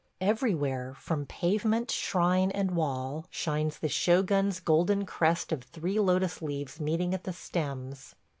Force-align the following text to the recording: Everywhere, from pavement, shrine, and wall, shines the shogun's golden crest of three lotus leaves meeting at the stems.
Everywhere, 0.19 0.95
from 0.97 1.27
pavement, 1.27 1.91
shrine, 1.91 2.49
and 2.49 2.71
wall, 2.71 3.27
shines 3.29 3.77
the 3.77 3.87
shogun's 3.87 4.59
golden 4.59 5.05
crest 5.05 5.51
of 5.51 5.61
three 5.61 5.99
lotus 5.99 6.41
leaves 6.41 6.79
meeting 6.79 7.13
at 7.13 7.23
the 7.23 7.33
stems. 7.33 8.15